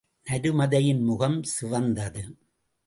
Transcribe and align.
நருமதையின் 0.29 1.03
முகம் 1.03 1.43
சிவந்தது. 1.43 2.23